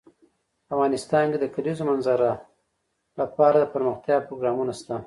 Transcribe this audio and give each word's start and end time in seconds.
افغانستان 0.73 1.25
کې 1.31 1.37
د 1.39 1.43
د 1.43 1.45
کلیزو 1.55 1.83
منظره 1.91 2.31
لپاره 3.19 3.55
دپرمختیا 3.59 4.17
پروګرامونه 4.27 4.73
شته. 4.79 4.95